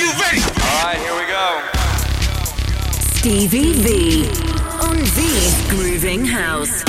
[0.00, 0.40] you ready?
[0.40, 1.60] All right, here we go.
[3.20, 4.28] Stevy Vee
[4.80, 6.82] on Vee's Grooving House.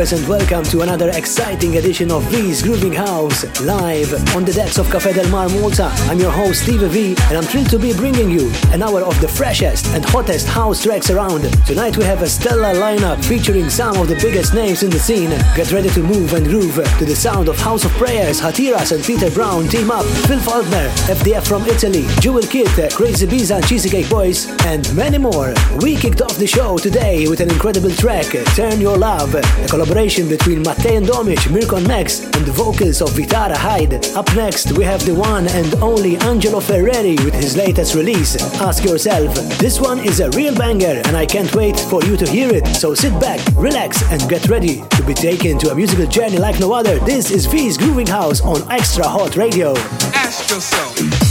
[0.00, 4.90] And welcome to another exciting edition of Vee's Grooving House live on the decks of
[4.90, 5.92] Cafe Del Mar Malta.
[6.08, 9.20] I'm your host Steve V and I'm thrilled to be bringing you an hour of
[9.20, 11.42] the freshest and hottest house tracks around.
[11.66, 15.28] Tonight we have a stellar lineup featuring some of the biggest names in the scene.
[15.54, 19.04] Get ready to move and groove to the sound of House of Prayers, Hatiras and
[19.04, 24.48] Peter Brown team up, Phil Faulkner, FDF from Italy, Jewel Kid, Crazibiza and Cheesecake Boys,
[24.64, 25.52] and many more.
[25.82, 29.89] We kicked off the show today with an incredible track, Turn Your Love, a collaboration
[29.90, 34.06] between Mattei and Domic, Mirko Max, and the vocals of Vitara Hyde.
[34.14, 38.84] Up next, we have the one and only Angelo Ferreri with his latest release, Ask
[38.84, 39.34] Yourself.
[39.58, 42.66] This one is a real banger, and I can't wait for you to hear it.
[42.68, 46.60] So sit back, relax, and get ready to be taken to a musical journey like
[46.60, 46.98] no other.
[47.00, 49.74] This is Vee's Grooving House on XtraHot Radio.
[50.14, 51.29] Ask yourself.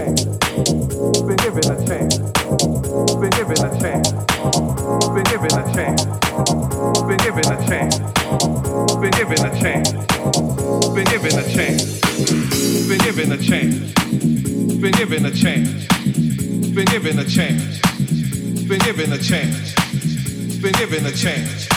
[0.00, 0.24] chance.
[0.24, 2.18] Been given a chance.
[3.20, 4.12] Been given a chance.
[5.14, 6.04] Been given a chance.
[7.06, 7.98] Been given a chance.
[9.00, 9.92] Been given a chance.
[10.94, 12.00] Been given a chance.
[12.88, 13.94] Been given a chance.
[14.80, 15.86] Been given a chance.
[16.74, 17.80] Been given a chance.
[18.68, 19.74] Been given a chance.
[20.60, 21.68] Been given a chance.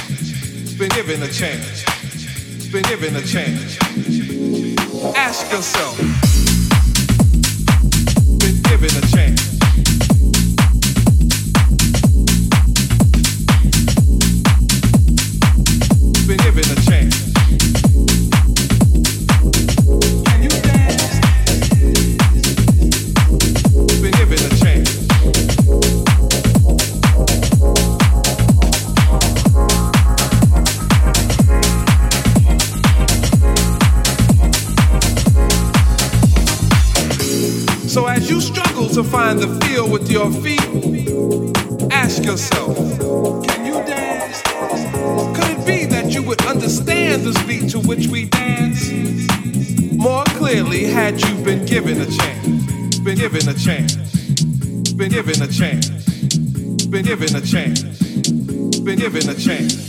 [0.78, 1.84] Been given a chance.
[2.72, 3.78] Been given a chance.
[5.16, 6.33] Ask yourself
[8.84, 9.53] given a chance.
[40.14, 40.62] Your feet,
[41.92, 42.78] ask yourself,
[43.48, 44.44] can you dance?
[45.36, 48.92] Could it be that you would understand the speed to which we dance
[49.94, 53.00] more clearly had you been given a chance?
[53.00, 53.96] Been given a chance.
[54.94, 55.90] Been given a chance.
[56.86, 57.82] Been given a chance.
[58.82, 59.83] Been given a chance.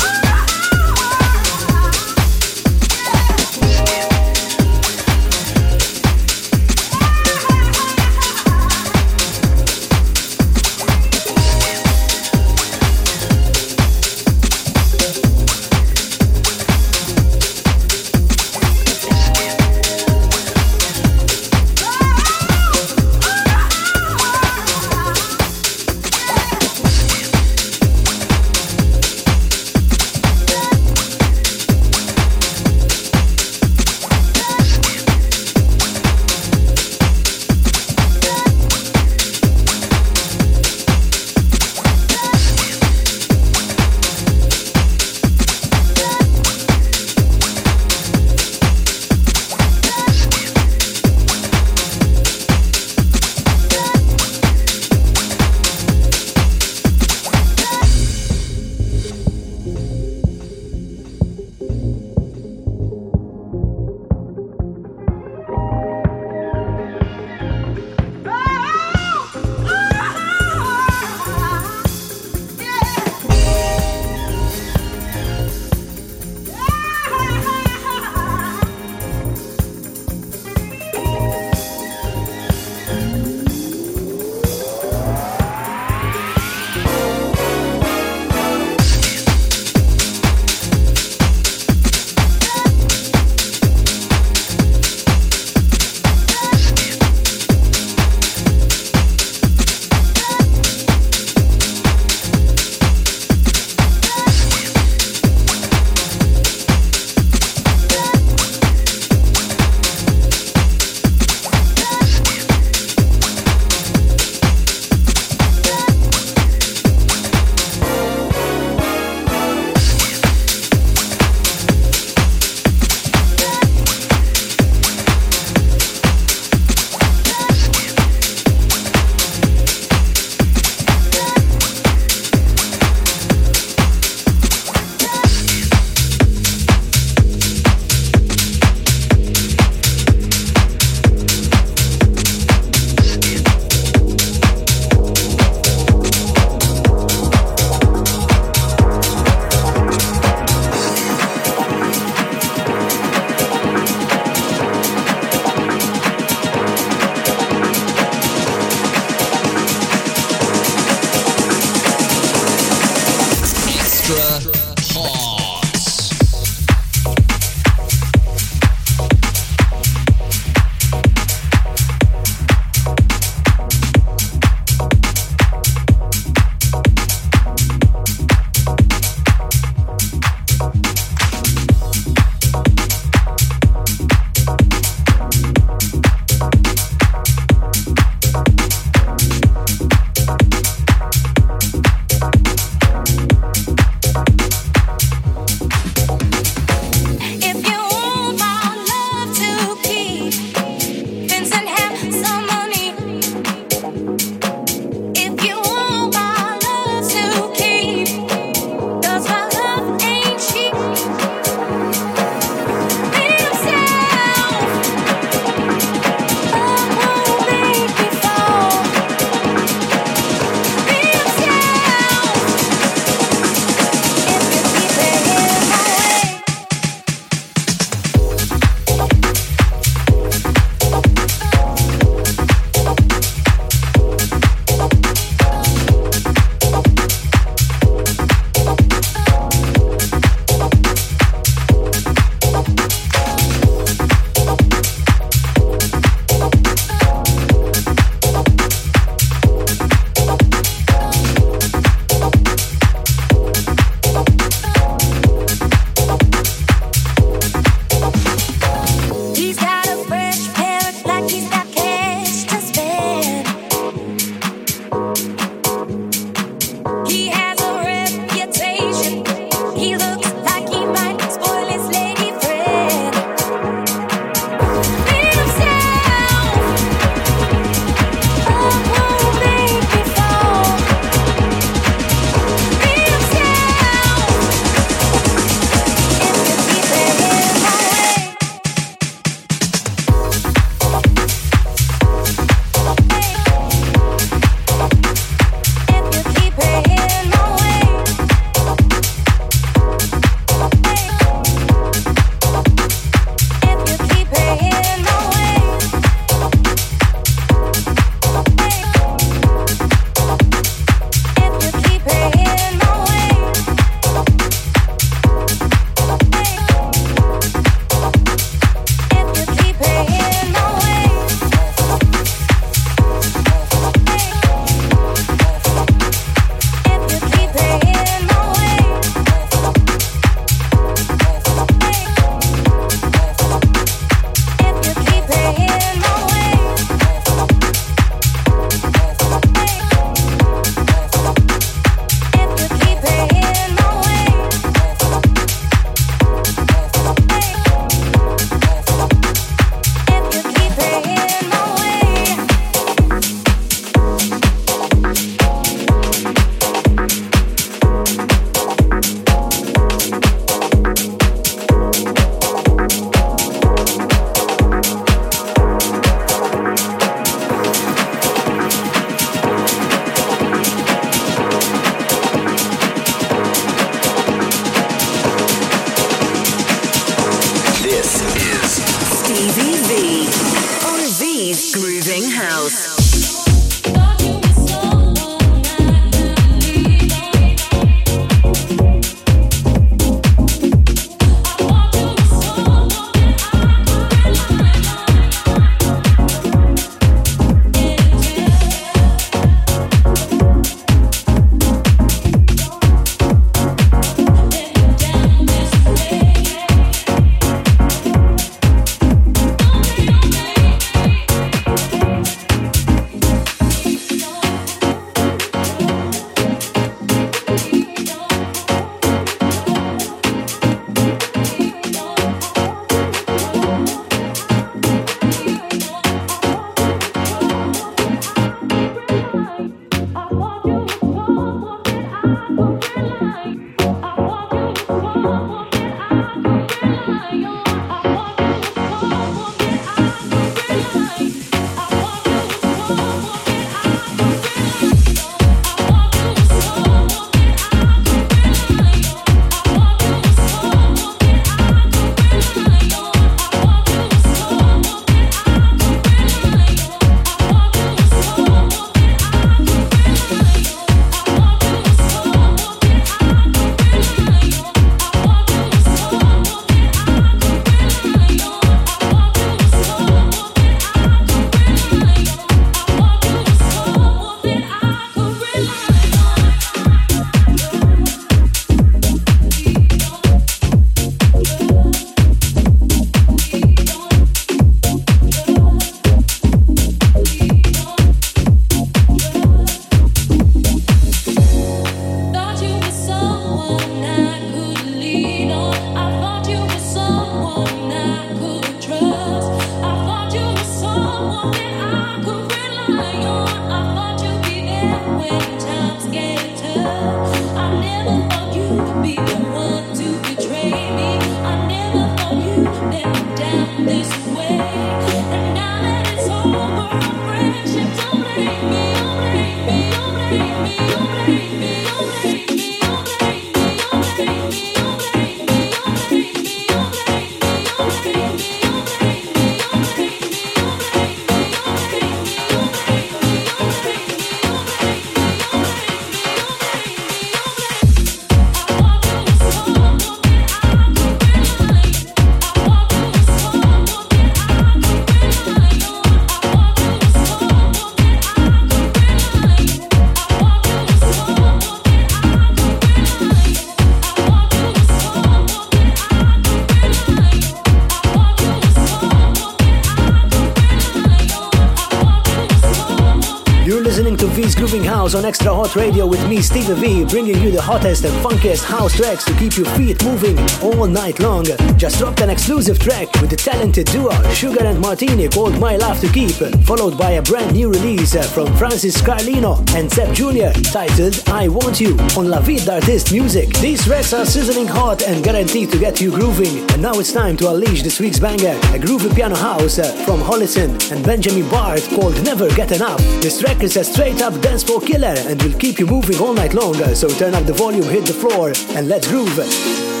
[565.61, 569.33] Hot Radio with me, Stevy Vee, bringing you the hottest and funkiest house tracks to
[569.35, 571.45] keep your feet moving all night long.
[571.77, 575.99] Just dropped an exclusive track with the talented duo Sugar and Martini called My Love
[575.99, 576.33] to Keep,
[576.65, 580.49] followed by a brand new release from Francis Carlino and Seb Jr.
[580.71, 583.49] titled I Want You on La Vie d'Artiste Music.
[583.59, 586.67] These tracks are sizzling hot and guaranteed to get you grooving.
[586.71, 590.21] And now it's time to unleash this week's banger, a groovy piano house uh, from
[590.21, 592.99] Hollison and Benjamin Bart called Never Get Enough.
[593.21, 596.33] This track is a straight up dance for killer and will keep you moving all
[596.33, 596.73] night long.
[596.95, 600.00] So turn up the volume, hit the floor, and let's groove.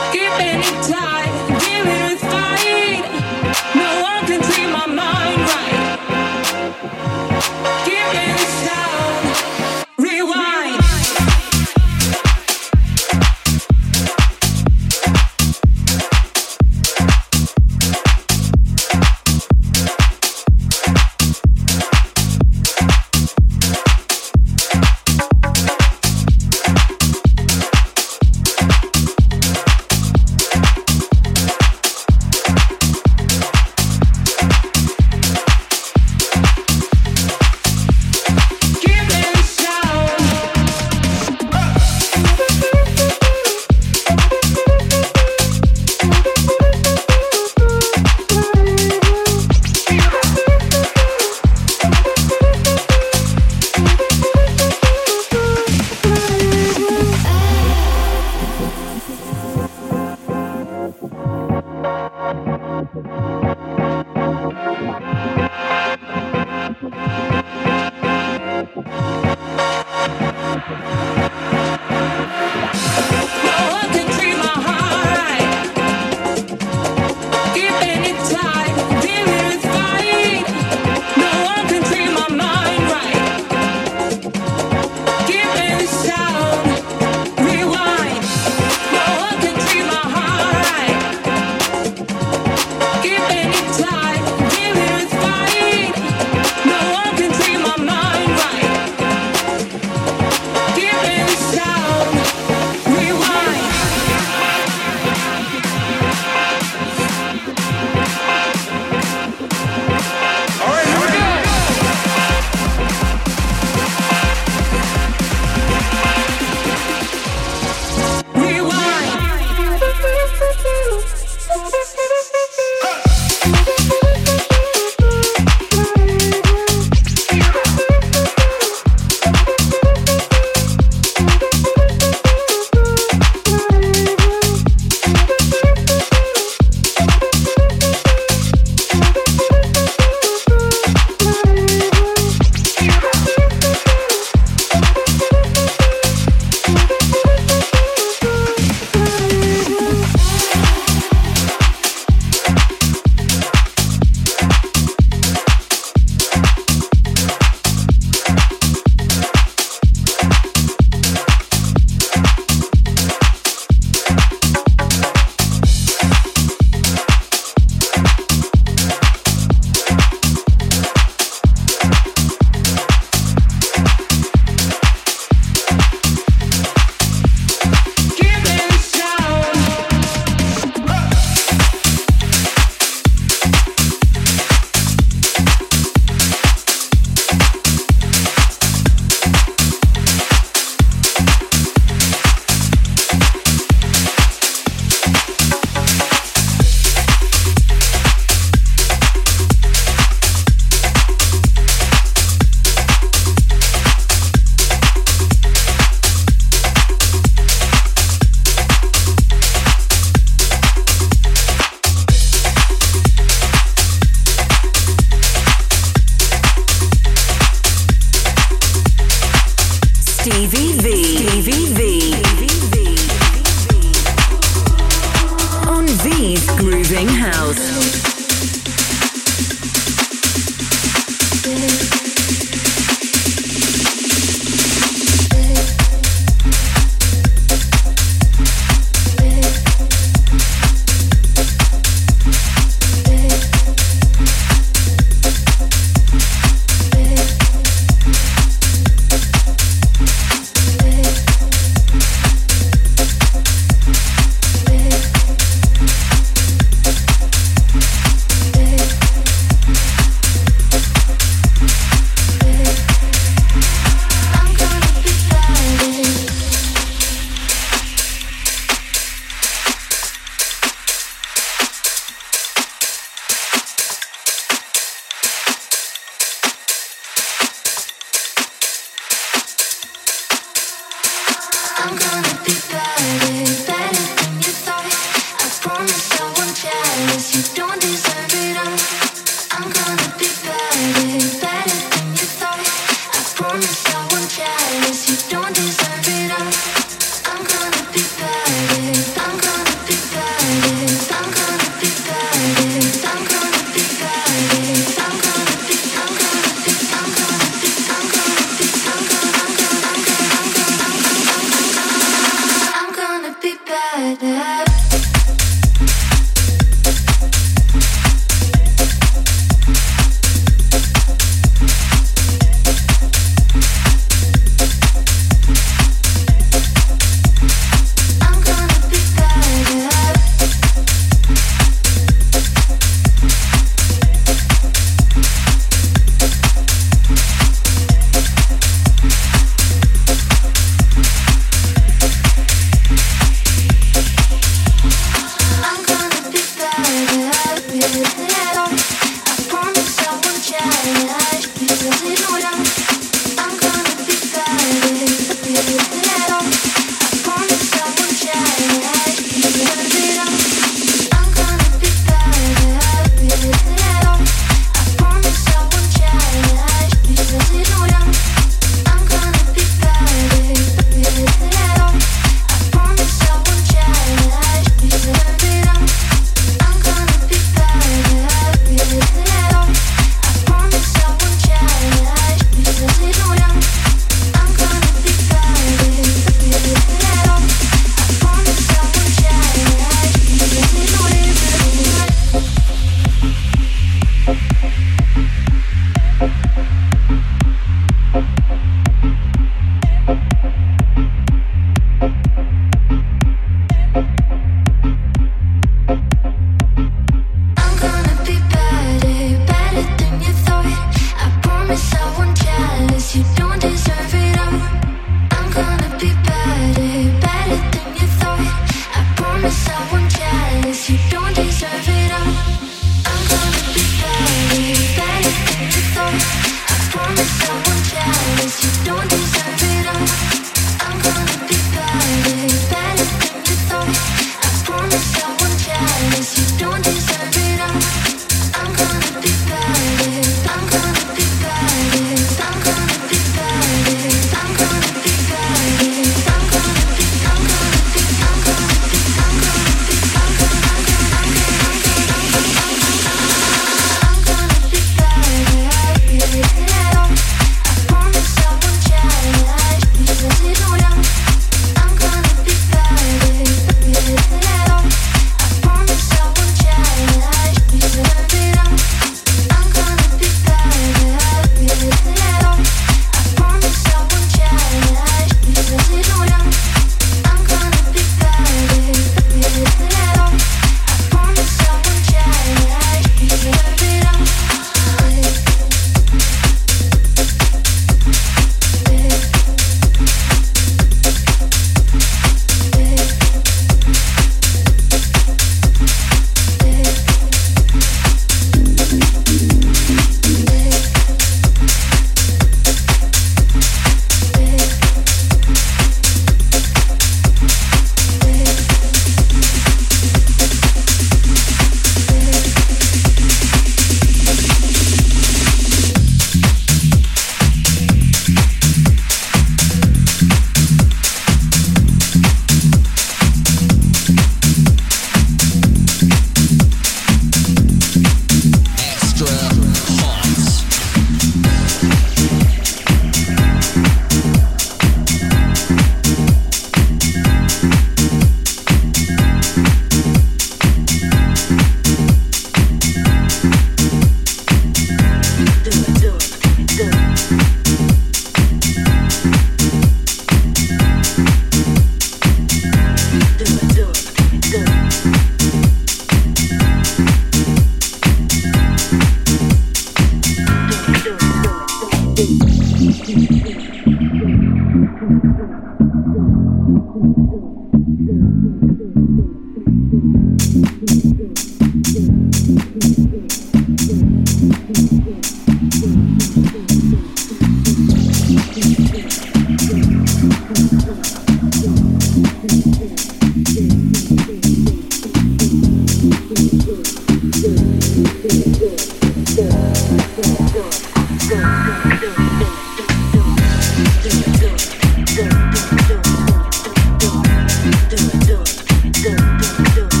[599.57, 600.00] do it.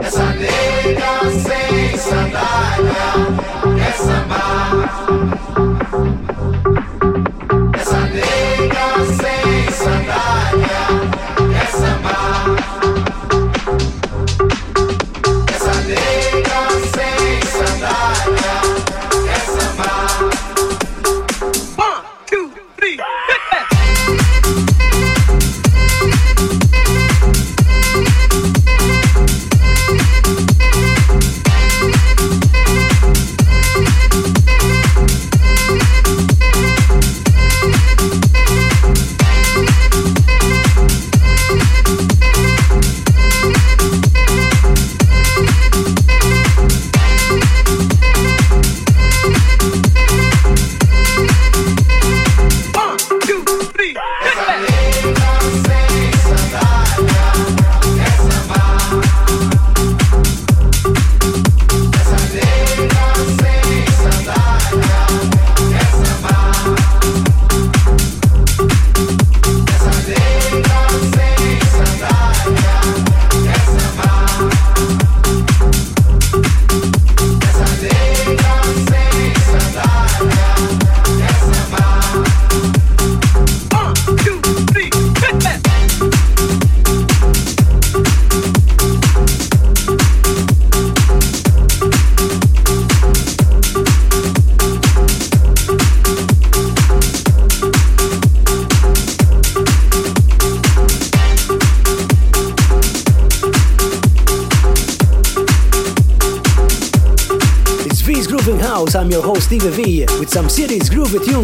[0.00, 3.65] Essa nega sem sandália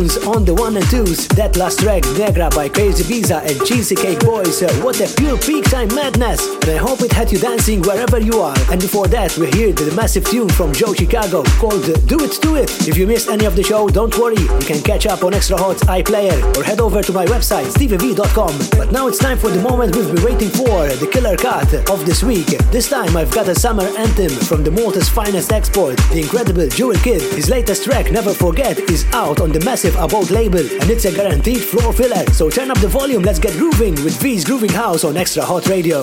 [0.02, 1.28] tunes on the one and twos.
[1.28, 4.62] That last track, Negra by Crazibiza and Cheesy Cake Boys.
[4.62, 6.46] Uh, what a pure peak time madness!
[6.62, 8.56] And I hope it had you dancing wherever you are.
[8.70, 12.56] And before that, we heard the massive tune from Joe Chicago called Do It Do
[12.56, 12.70] It.
[12.88, 14.40] If you missed any of the show, don't worry.
[14.40, 18.54] You can catch up on XtraHot iPlayer or head over to my website steviev.com.
[18.78, 22.06] But now it's time for the moment we've been waiting for, the killer cut of
[22.06, 22.46] this week.
[22.70, 26.96] This time I've got a summer anthem from the Malta's finest export, the incredible Jewel
[26.96, 27.22] Kid.
[27.34, 31.12] His latest track, Never Forget, is out on the massive About label and it's a
[31.12, 32.24] guaranteed floor filler.
[32.32, 36.02] So turn up the volume, let's get grooving with Vee's Grooving House on XtraHot Radio.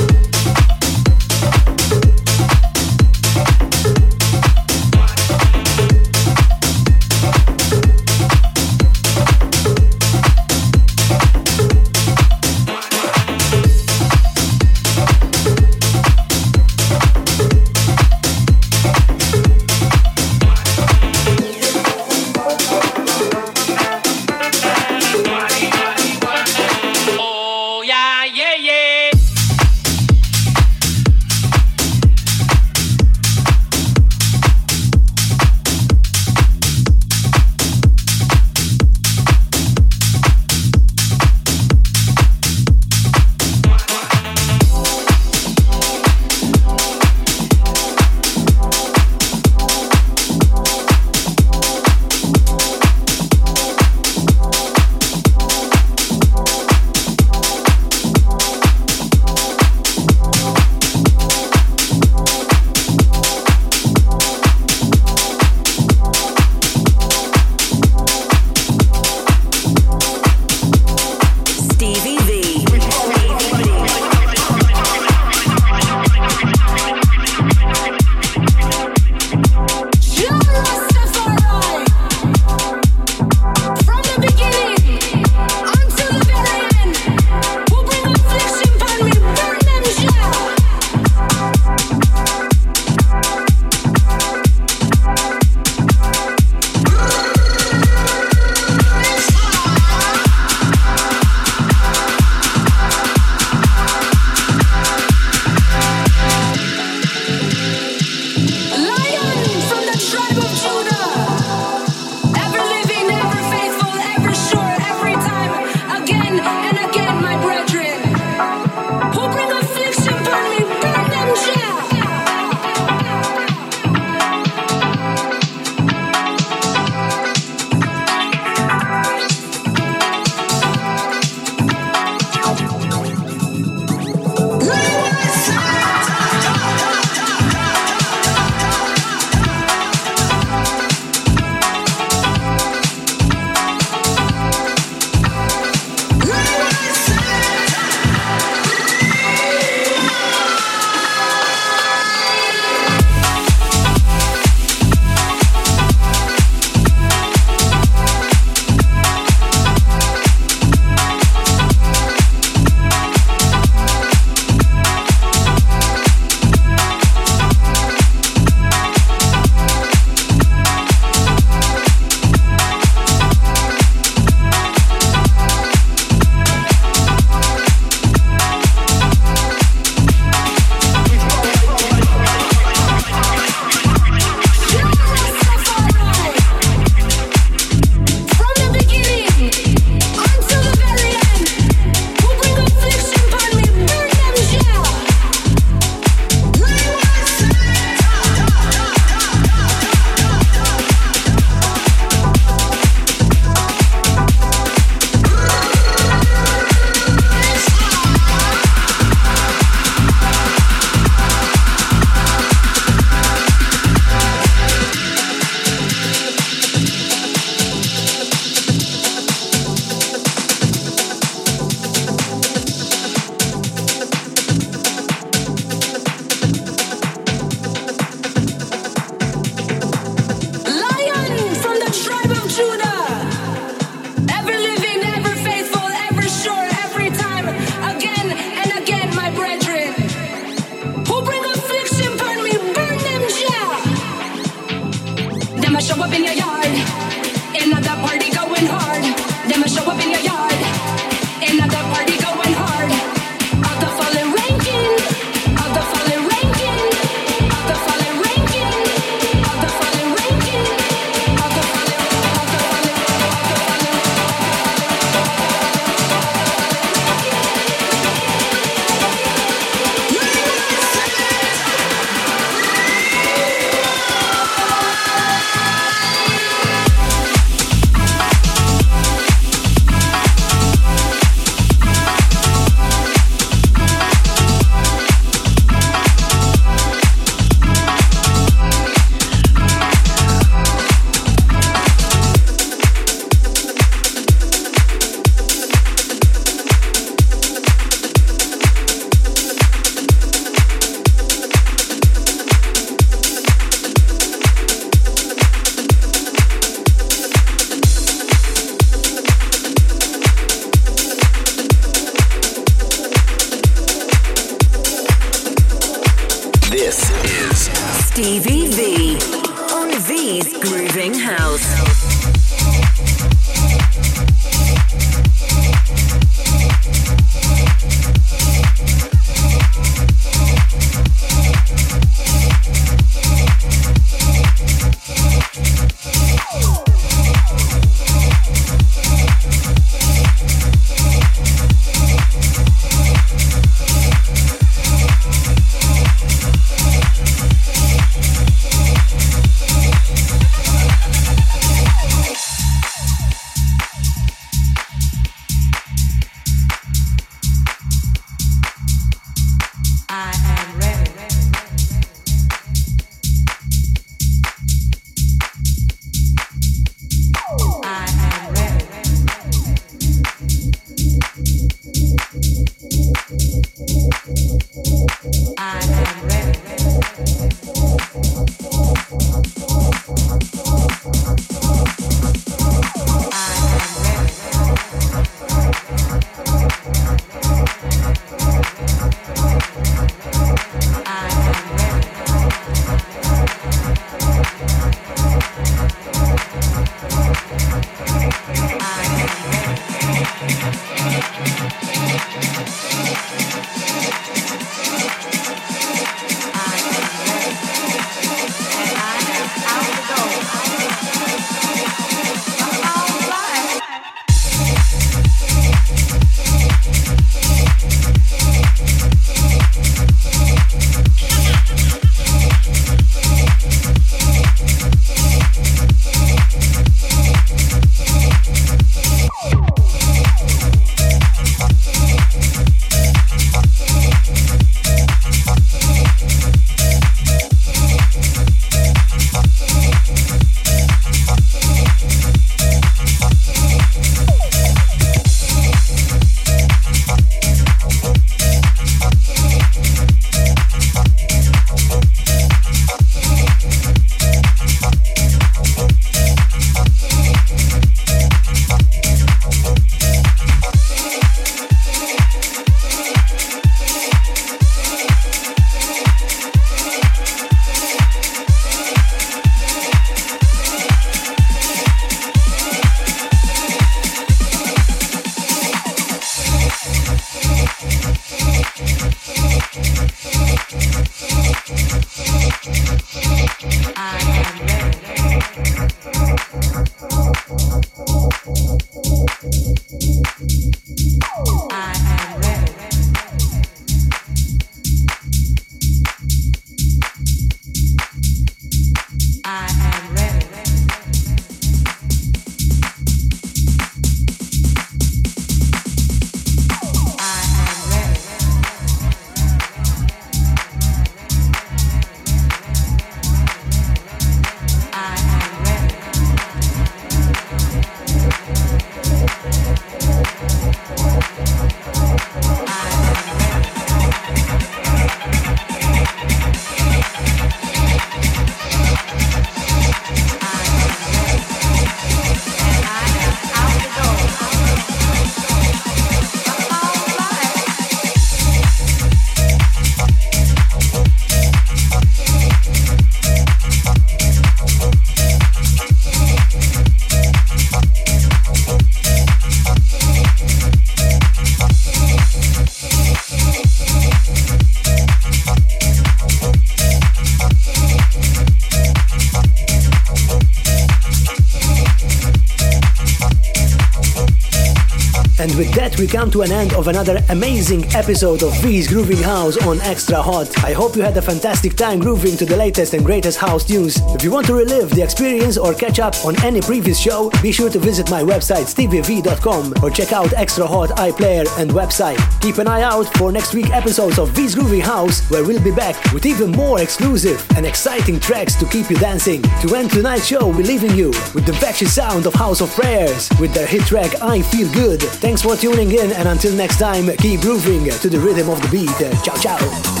[565.41, 570.63] we come to an end of another amazing episode of Vee's Grooving House on XtraHot.
[570.63, 573.97] I hope you had a fantastic time grooving to the latest and greatest house news.
[574.13, 577.51] If you want to relive the experience or catch up on any previous show, be
[577.51, 582.19] sure to visit my website steviev.com or check out XtraHot iPlayer and website.
[582.41, 585.71] Keep an eye out for next week episodes of Vee's Grooving House where we'll be
[585.71, 589.41] back with even more exclusive and exciting tracks to keep you dancing.
[589.61, 593.29] To end tonight's show, we're leaving you with the vicious sound of House of Prayers
[593.39, 595.01] with their hit track I Feel Good.
[595.31, 598.67] Thanks for tuning in, and until next time, keep grooving to the rhythm of the
[598.67, 599.23] beat.
[599.23, 600.00] Ciao, ciao.